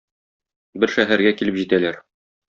[0.83, 2.01] Бер шәһәргә килеп җитәләр.